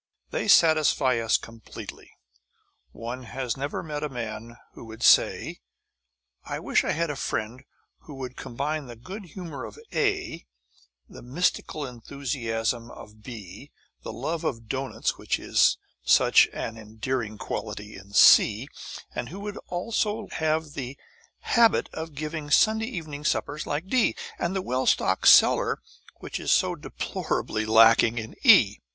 They 0.31 0.47
satisfy 0.47 1.19
us 1.19 1.37
completely. 1.37 2.09
One 2.91 3.21
has 3.21 3.55
never 3.55 3.83
met 3.83 4.01
a 4.01 4.09
man 4.09 4.57
who 4.73 4.85
would 4.85 5.03
say, 5.03 5.59
"I 6.43 6.57
wish 6.59 6.83
I 6.83 6.89
had 6.93 7.11
a 7.11 7.15
friend 7.15 7.63
who 7.99 8.15
would 8.15 8.35
combine 8.35 8.87
the 8.87 8.95
good 8.95 9.23
humour 9.25 9.63
of 9.63 9.77
A, 9.93 10.47
the 11.07 11.21
mystical 11.21 11.85
enthusiasm 11.85 12.89
of 12.89 13.21
B, 13.21 13.69
the 14.01 14.11
love 14.11 14.43
of 14.43 14.67
doughnuts 14.67 15.19
which 15.19 15.37
is 15.37 15.77
such 16.03 16.47
an 16.51 16.79
endearing 16.79 17.37
quality 17.37 17.95
in 17.95 18.13
C, 18.13 18.67
and 19.13 19.29
who 19.29 19.39
would 19.41 19.57
also 19.67 20.27
have 20.31 20.73
the 20.73 20.97
habit 21.41 21.89
of 21.93 22.15
giving 22.15 22.49
Sunday 22.49 22.87
evening 22.87 23.23
suppers 23.23 23.67
like 23.67 23.85
D, 23.85 24.15
and 24.39 24.55
the 24.55 24.63
well 24.63 24.87
stocked 24.87 25.27
cellar 25.27 25.77
which 26.15 26.39
is 26.39 26.51
so 26.51 26.73
deplorably 26.73 27.67
lacking 27.67 28.17
in 28.17 28.33
E." 28.43 28.79